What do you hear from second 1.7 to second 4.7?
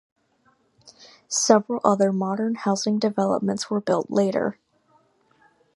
other modern housing developments were built later.